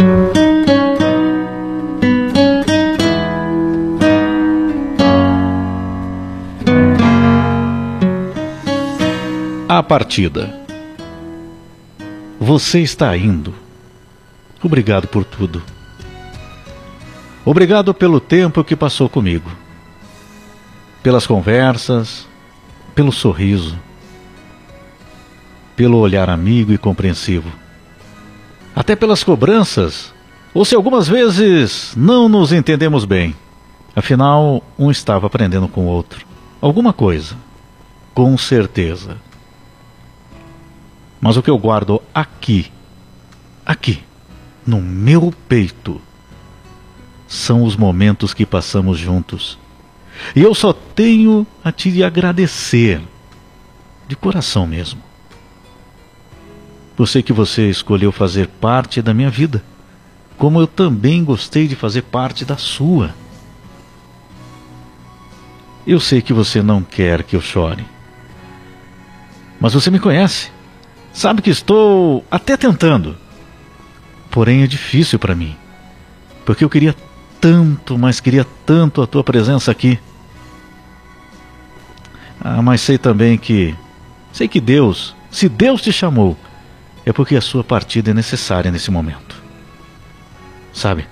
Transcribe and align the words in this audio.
A 0.00 0.02
partida. 9.82 10.58
Você 12.40 12.80
está 12.80 13.14
indo. 13.16 13.54
Obrigado 14.62 15.06
por 15.06 15.24
tudo. 15.24 15.62
Obrigado 17.44 17.92
pelo 17.92 18.20
tempo 18.20 18.64
que 18.64 18.74
passou 18.74 19.08
comigo. 19.08 19.50
Pelas 21.02 21.26
conversas, 21.26 22.26
pelo 22.94 23.12
sorriso, 23.12 23.78
pelo 25.76 25.98
olhar 25.98 26.30
amigo 26.30 26.72
e 26.72 26.78
compreensivo. 26.78 27.52
Até 28.74 28.94
pelas 28.96 29.24
cobranças, 29.24 30.12
ou 30.52 30.64
se 30.64 30.74
algumas 30.74 31.08
vezes 31.08 31.92
não 31.96 32.28
nos 32.28 32.52
entendemos 32.52 33.04
bem. 33.04 33.34
Afinal, 33.94 34.62
um 34.78 34.90
estava 34.90 35.26
aprendendo 35.26 35.68
com 35.68 35.82
o 35.82 35.88
outro. 35.88 36.26
Alguma 36.60 36.92
coisa. 36.92 37.36
Com 38.14 38.36
certeza. 38.36 39.16
Mas 41.20 41.36
o 41.36 41.42
que 41.42 41.50
eu 41.50 41.58
guardo 41.58 42.00
aqui, 42.14 42.70
aqui, 43.64 44.02
no 44.66 44.80
meu 44.80 45.32
peito, 45.48 46.00
são 47.28 47.62
os 47.62 47.76
momentos 47.76 48.34
que 48.34 48.46
passamos 48.46 48.98
juntos. 48.98 49.58
E 50.34 50.40
eu 50.40 50.54
só 50.54 50.72
tenho 50.72 51.46
a 51.62 51.70
te 51.70 52.02
agradecer, 52.02 53.00
de 54.08 54.16
coração 54.16 54.66
mesmo. 54.66 55.00
Eu 57.00 57.06
sei 57.06 57.22
que 57.22 57.32
você 57.32 57.70
escolheu 57.70 58.12
fazer 58.12 58.46
parte 58.46 59.00
da 59.00 59.14
minha 59.14 59.30
vida, 59.30 59.64
como 60.36 60.60
eu 60.60 60.66
também 60.66 61.24
gostei 61.24 61.66
de 61.66 61.74
fazer 61.74 62.02
parte 62.02 62.44
da 62.44 62.58
sua. 62.58 63.14
Eu 65.86 65.98
sei 65.98 66.20
que 66.20 66.34
você 66.34 66.62
não 66.62 66.82
quer 66.82 67.22
que 67.22 67.34
eu 67.34 67.40
chore, 67.40 67.86
mas 69.58 69.72
você 69.72 69.90
me 69.90 69.98
conhece. 69.98 70.52
Sabe 71.10 71.40
que 71.40 71.48
estou 71.48 72.22
até 72.30 72.54
tentando. 72.54 73.16
Porém 74.30 74.62
é 74.62 74.66
difícil 74.66 75.18
para 75.18 75.34
mim. 75.34 75.56
Porque 76.44 76.62
eu 76.62 76.68
queria 76.68 76.94
tanto, 77.40 77.96
mas 77.96 78.20
queria 78.20 78.46
tanto 78.66 79.00
a 79.00 79.06
tua 79.06 79.24
presença 79.24 79.70
aqui. 79.70 79.98
Ah, 82.38 82.60
mas 82.60 82.82
sei 82.82 82.98
também 82.98 83.38
que. 83.38 83.74
Sei 84.34 84.46
que 84.46 84.60
Deus, 84.60 85.16
se 85.30 85.48
Deus 85.48 85.80
te 85.80 85.90
chamou, 85.90 86.36
é 87.04 87.12
porque 87.12 87.36
a 87.36 87.40
sua 87.40 87.64
partida 87.64 88.10
é 88.10 88.14
necessária 88.14 88.70
nesse 88.70 88.90
momento. 88.90 89.42
Sabe? 90.72 91.06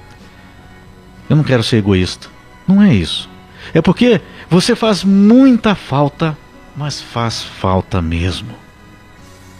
Eu 1.29 1.37
não 1.37 1.45
quero 1.45 1.63
ser 1.63 1.77
egoísta. 1.77 2.29
Não 2.67 2.83
é 2.83 2.93
isso. 2.93 3.29
É 3.75 3.83
porque 3.83 4.21
você 4.49 4.75
faz 4.75 5.05
muita 5.05 5.75
falta, 5.75 6.37
mas 6.77 7.01
faz 7.01 7.43
falta 7.43 8.01
mesmo. 8.01 8.55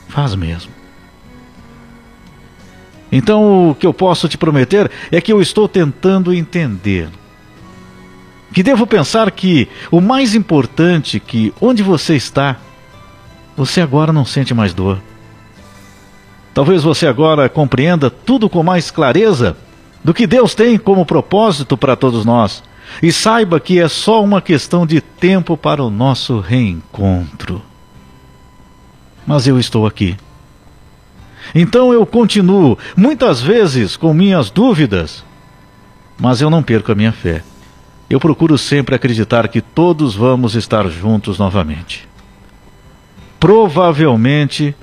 Faz 0.09 0.35
mesmo. 0.35 0.73
Então 3.11 3.71
o 3.71 3.75
que 3.75 3.87
eu 3.87 3.95
posso 3.95 4.29
te 4.29 4.37
prometer 4.37 4.91
é 5.11 5.21
que 5.21 5.33
eu 5.33 5.41
estou 5.41 5.69
tentando 5.69 6.33
entender. 6.33 7.09
Que 8.53 8.63
devo 8.63 8.87
pensar 8.87 9.31
que 9.31 9.69
o 9.91 10.01
mais 10.01 10.35
importante 10.35 11.21
que 11.21 11.53
onde 11.61 11.83
você 11.83 12.17
está, 12.17 12.57
você 13.57 13.81
agora 13.81 14.13
não 14.13 14.25
sente 14.25 14.55
mais 14.55 14.73
dor. 14.73 15.01
Talvez 16.59 16.83
você 16.83 17.07
agora 17.07 17.49
compreenda 17.49 18.11
tudo 18.11 18.51
com 18.51 18.65
mais 18.65 18.91
clareza 18.91 19.57
do 20.03 20.13
que 20.13 20.27
Deus 20.27 20.57
tem 20.57 20.77
como 20.77 21.07
propósito 21.07 21.77
para 21.77 21.95
todos 21.95 22.25
nós. 22.25 22.65
E 23.01 23.13
saiba 23.13 23.61
que 23.61 23.79
é 23.79 23.87
só 23.87 24.25
uma 24.25 24.43
questão 24.43 24.85
de 24.85 25.01
tempo 25.01 25.57
para 25.57 25.85
o 25.85 25.89
nosso 25.89 26.41
reencontro 26.41 27.63
mas 29.29 29.47
eu 29.47 29.61
estou 29.61 29.87
aqui. 29.87 30.17
Então 31.55 31.93
eu 31.93 32.07
continuo, 32.07 32.79
muitas 32.97 33.43
vezes 33.43 33.95
com 33.95 34.15
minhas 34.15 34.51
dúvidas, 34.51 35.23
mas 36.19 36.41
eu 36.41 36.49
não 36.49 36.63
perco 36.63 36.91
a 36.91 36.95
minha 36.95 37.13
fé. 37.13 37.45
Eu 38.09 38.19
procuro 38.19 38.57
sempre 38.57 38.95
acreditar 38.95 39.47
que 39.49 39.61
todos 39.61 40.15
vamos 40.15 40.55
estar 40.55 40.89
juntos 40.89 41.39
novamente. 41.39 42.09
Provavelmente, 43.39 44.75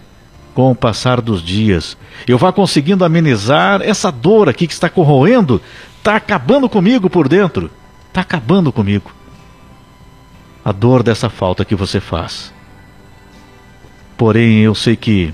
com 0.55 0.71
o 0.71 0.75
passar 0.75 1.19
dos 1.19 1.43
dias, 1.43 1.97
eu 2.25 2.37
vá 2.37 2.51
conseguindo 2.51 3.03
amenizar 3.03 3.81
essa 3.81 4.09
dor 4.09 4.47
aqui 4.47 4.65
que 4.65 4.73
está 4.73 4.89
corroendo, 4.89 5.61
está 5.97 6.15
acabando 6.15 6.69
comigo 6.69 7.09
por 7.09 7.27
dentro, 7.27 7.69
está 8.07 8.21
acabando 8.21 8.71
comigo. 8.71 9.11
A 10.63 10.71
dor 10.71 11.03
dessa 11.03 11.29
falta 11.29 11.65
que 11.65 11.75
você 11.75 11.99
faz. 11.99 12.53
Porém, 14.17 14.59
eu 14.59 14.73
sei 14.73 14.95
que 14.95 15.33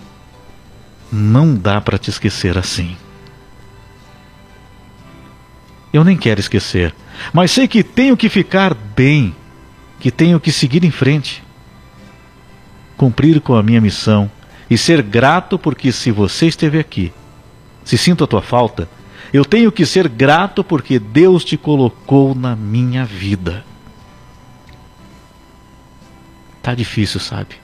não 1.11 1.55
dá 1.55 1.79
para 1.79 1.99
te 1.99 2.09
esquecer 2.09 2.57
assim. 2.57 2.97
Eu 5.93 6.03
nem 6.03 6.17
quero 6.17 6.39
esquecer, 6.39 6.95
mas 7.31 7.51
sei 7.51 7.67
que 7.67 7.83
tenho 7.83 8.17
que 8.17 8.27
ficar 8.27 8.73
bem, 8.73 9.35
que 9.99 10.09
tenho 10.09 10.39
que 10.39 10.51
seguir 10.51 10.83
em 10.83 10.89
frente, 10.89 11.43
cumprir 12.97 13.39
com 13.39 13.53
a 13.53 13.61
minha 13.61 13.79
missão 13.79 14.31
e 14.71 14.77
ser 14.77 15.01
grato 15.01 15.59
porque 15.59 15.91
se 15.91 16.11
você 16.11 16.47
esteve 16.47 16.79
aqui, 16.79 17.11
se 17.83 17.97
sinto 17.97 18.23
a 18.23 18.27
tua 18.27 18.41
falta, 18.41 18.87
eu 19.33 19.43
tenho 19.43 19.69
que 19.69 19.85
ser 19.85 20.07
grato 20.07 20.63
porque 20.63 20.97
Deus 20.97 21.43
te 21.43 21.57
colocou 21.57 22.33
na 22.33 22.55
minha 22.55 23.03
vida. 23.03 23.65
Tá 26.63 26.73
difícil, 26.73 27.19
sabe? 27.19 27.55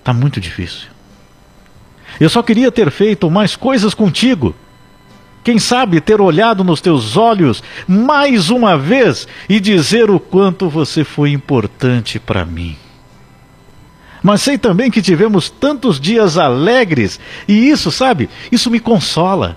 Está 0.00 0.12
muito 0.12 0.38
difícil. 0.42 0.88
Eu 2.20 2.28
só 2.28 2.42
queria 2.42 2.70
ter 2.70 2.90
feito 2.90 3.30
mais 3.30 3.56
coisas 3.56 3.94
contigo. 3.94 4.54
Quem 5.42 5.58
sabe 5.58 6.02
ter 6.02 6.20
olhado 6.20 6.62
nos 6.62 6.82
teus 6.82 7.16
olhos 7.16 7.62
mais 7.88 8.50
uma 8.50 8.76
vez 8.76 9.26
e 9.48 9.58
dizer 9.58 10.10
o 10.10 10.20
quanto 10.20 10.68
você 10.68 11.02
foi 11.02 11.30
importante 11.30 12.18
para 12.18 12.44
mim. 12.44 12.76
Mas 14.22 14.42
sei 14.42 14.58
também 14.58 14.90
que 14.90 15.00
tivemos 15.00 15.48
tantos 15.48 15.98
dias 15.98 16.36
alegres 16.36 17.18
e 17.48 17.70
isso, 17.70 17.90
sabe, 17.90 18.28
isso 18.52 18.70
me 18.70 18.78
consola. 18.78 19.56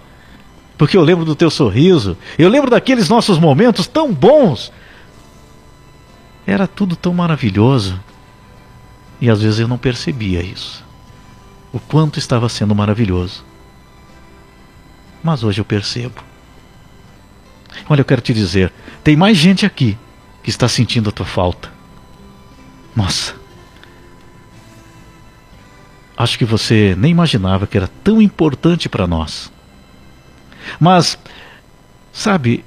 Porque 0.77 0.97
eu 0.97 1.03
lembro 1.03 1.25
do 1.25 1.35
teu 1.35 1.49
sorriso, 1.49 2.17
eu 2.37 2.49
lembro 2.49 2.71
daqueles 2.71 3.09
nossos 3.09 3.37
momentos 3.37 3.87
tão 3.87 4.13
bons. 4.13 4.71
Era 6.45 6.67
tudo 6.67 6.95
tão 6.95 7.13
maravilhoso. 7.13 7.99
E 9.21 9.29
às 9.29 9.41
vezes 9.41 9.59
eu 9.59 9.67
não 9.67 9.77
percebia 9.77 10.41
isso. 10.41 10.83
O 11.71 11.79
quanto 11.79 12.19
estava 12.19 12.49
sendo 12.49 12.75
maravilhoso. 12.75 13.43
Mas 15.23 15.43
hoje 15.43 15.61
eu 15.61 15.65
percebo. 15.65 16.21
Olha, 17.89 18.01
eu 18.01 18.05
quero 18.05 18.21
te 18.21 18.33
dizer: 18.33 18.71
tem 19.03 19.15
mais 19.15 19.37
gente 19.37 19.65
aqui 19.65 19.97
que 20.43 20.49
está 20.49 20.67
sentindo 20.67 21.09
a 21.09 21.13
tua 21.13 21.25
falta. 21.25 21.71
Nossa. 22.95 23.42
Acho 26.15 26.37
que 26.37 26.45
você 26.45 26.95
nem 26.97 27.11
imaginava 27.11 27.65
que 27.65 27.77
era 27.77 27.89
tão 28.03 28.21
importante 28.21 28.87
para 28.87 29.07
nós. 29.07 29.51
Mas, 30.79 31.17
sabe, 32.11 32.63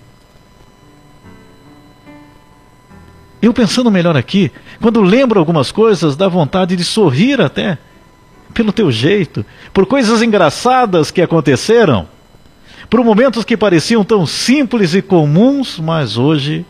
Eu 3.46 3.52
pensando 3.52 3.90
melhor 3.90 4.16
aqui, 4.16 4.50
quando 4.80 5.00
lembro 5.00 5.38
algumas 5.38 5.70
coisas, 5.70 6.16
dá 6.16 6.26
vontade 6.26 6.74
de 6.74 6.82
sorrir 6.82 7.40
até, 7.40 7.78
pelo 8.54 8.72
teu 8.72 8.90
jeito, 8.90 9.44
por 9.72 9.86
coisas 9.86 10.20
engraçadas 10.20 11.12
que 11.12 11.22
aconteceram, 11.22 12.08
por 12.88 13.04
momentos 13.04 13.44
que 13.44 13.56
pareciam 13.56 14.02
tão 14.02 14.26
simples 14.26 14.94
e 14.94 15.02
comuns, 15.02 15.78
mas 15.78 16.16
hoje 16.16 16.64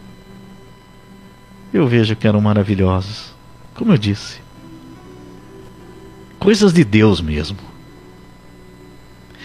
eu 1.73 1.87
vejo 1.87 2.17
que 2.17 2.29
eram 2.29 2.43
maravilhosos. 2.43 3.35
Como 3.75 3.93
eu 3.93 3.99
disse, 3.99 4.41
coisas 6.39 6.73
de 6.73 6.85
Deus 6.85 7.21
mesmo. 7.21 7.59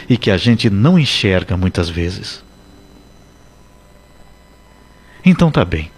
E 0.09 0.17
que 0.17 0.31
a 0.31 0.37
gente 0.37 0.69
não 0.69 0.99
enxerga 0.99 1.55
muitas 1.55 1.89
vezes. 1.89 2.43
Então 5.23 5.51
tá 5.51 5.63
bem. 5.63 5.91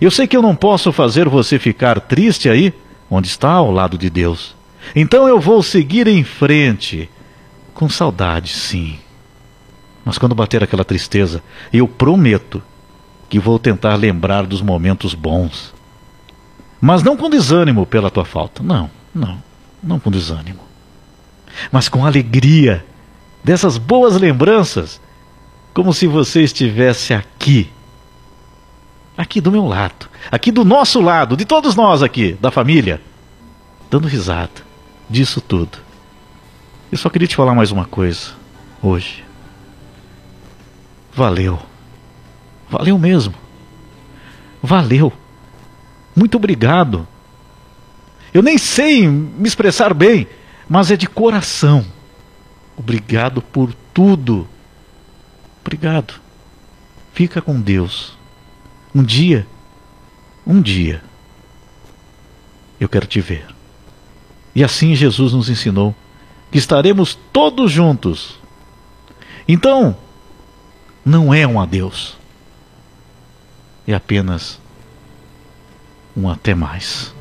Eu 0.00 0.10
sei 0.10 0.26
que 0.26 0.36
eu 0.36 0.42
não 0.42 0.56
posso 0.56 0.92
fazer 0.92 1.28
você 1.28 1.58
ficar 1.58 2.00
triste 2.00 2.48
aí, 2.48 2.72
onde 3.10 3.28
está 3.28 3.50
ao 3.50 3.70
lado 3.70 3.98
de 3.98 4.08
Deus. 4.08 4.54
Então 4.94 5.28
eu 5.28 5.38
vou 5.38 5.62
seguir 5.62 6.06
em 6.06 6.24
frente, 6.24 7.10
com 7.74 7.88
saudade, 7.88 8.52
sim. 8.52 8.98
Mas 10.04 10.16
quando 10.16 10.34
bater 10.34 10.62
aquela 10.62 10.84
tristeza, 10.84 11.42
eu 11.72 11.86
prometo 11.86 12.62
que 13.28 13.38
vou 13.38 13.58
tentar 13.58 13.94
lembrar 13.94 14.46
dos 14.46 14.62
momentos 14.62 15.14
bons. 15.14 15.74
Mas 16.80 17.02
não 17.02 17.16
com 17.16 17.28
desânimo 17.28 17.84
pela 17.84 18.10
tua 18.10 18.24
falta. 18.24 18.62
Não, 18.62 18.90
não, 19.14 19.42
não 19.82 19.98
com 19.98 20.10
desânimo. 20.10 20.60
Mas 21.70 21.88
com 21.88 22.04
alegria 22.04 22.84
dessas 23.42 23.78
boas 23.78 24.16
lembranças, 24.16 25.00
como 25.74 25.92
se 25.92 26.06
você 26.06 26.42
estivesse 26.42 27.14
aqui. 27.14 27.70
Aqui 29.16 29.40
do 29.40 29.52
meu 29.52 29.66
lado, 29.66 30.08
aqui 30.30 30.50
do 30.50 30.64
nosso 30.64 31.00
lado, 31.00 31.36
de 31.36 31.44
todos 31.44 31.74
nós 31.74 32.02
aqui, 32.02 32.32
da 32.40 32.50
família, 32.50 33.02
dando 33.90 34.08
risada 34.08 34.50
disso 35.10 35.40
tudo. 35.40 35.78
Eu 36.90 36.96
só 36.96 37.10
queria 37.10 37.28
te 37.28 37.36
falar 37.36 37.54
mais 37.54 37.70
uma 37.70 37.84
coisa 37.84 38.32
hoje. 38.82 39.24
Valeu. 41.12 41.58
Valeu 42.68 42.96
mesmo. 42.98 43.34
Valeu. 44.62 45.12
Muito 46.14 46.36
obrigado. 46.36 47.06
Eu 48.32 48.42
nem 48.42 48.56
sei 48.58 49.08
me 49.08 49.46
expressar 49.46 49.92
bem, 49.92 50.26
mas 50.68 50.90
é 50.90 50.96
de 50.96 51.06
coração. 51.06 51.84
Obrigado 52.76 53.42
por 53.42 53.74
tudo. 53.92 54.48
Obrigado. 55.60 56.14
Fica 57.12 57.42
com 57.42 57.60
Deus. 57.60 58.16
Um 58.94 59.02
dia, 59.02 59.46
um 60.46 60.60
dia, 60.60 61.02
eu 62.80 62.88
quero 62.88 63.06
te 63.06 63.20
ver. 63.20 63.46
E 64.54 64.64
assim 64.64 64.94
Jesus 64.94 65.32
nos 65.32 65.48
ensinou 65.48 65.94
que 66.50 66.58
estaremos 66.58 67.16
todos 67.32 67.70
juntos. 67.70 68.38
Então, 69.46 69.96
não 71.04 71.32
é 71.32 71.46
um 71.46 71.60
adeus, 71.60 72.16
é 73.86 73.94
apenas 73.94 74.60
um 76.16 76.28
até 76.28 76.54
mais. 76.54 77.14